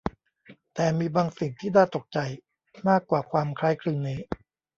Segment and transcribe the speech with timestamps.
[0.75, 2.19] แต่มีบางสิ่งที่น่าตกใจ
[2.87, 4.19] มากกว่าความคล้ายคลึงนี้